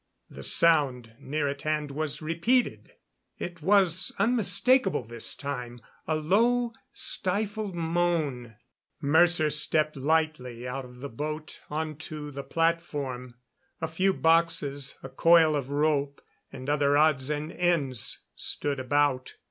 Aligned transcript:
The 0.31 0.41
sound 0.41 1.13
near 1.19 1.47
at 1.47 1.61
hand 1.61 1.91
was 1.91 2.23
repeated. 2.23 2.93
It 3.37 3.61
was 3.61 4.11
unmistakable 4.17 5.03
this 5.03 5.35
time 5.35 5.79
a 6.07 6.15
low, 6.15 6.73
stifled 6.91 7.75
moan. 7.75 8.55
Mercer 8.99 9.51
stepped 9.51 9.95
lightly 9.95 10.67
out 10.67 10.85
of 10.85 11.01
the 11.01 11.09
boat 11.09 11.61
onto 11.69 12.31
the 12.31 12.41
platform. 12.43 13.35
A 13.79 13.87
few 13.87 14.11
boxes, 14.11 14.95
a 15.03 15.09
coil 15.09 15.55
of 15.55 15.69
rope, 15.69 16.19
and 16.51 16.67
other 16.67 16.97
odds 16.97 17.29
and 17.29 17.51
ends 17.51 18.23
stood 18.35 18.79
about. 18.79 19.35